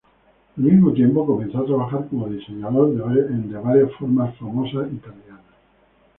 Al 0.57 0.63
mismo 0.63 0.93
tiempo, 0.93 1.27
comenzó 1.27 1.59
a 1.59 1.65
trabajar 1.67 2.07
como 2.09 2.27
diseñador 2.27 2.91
de 3.13 3.55
varias 3.61 3.91
formas 3.99 4.35
famosas 4.35 4.91
italianas. 4.91 5.43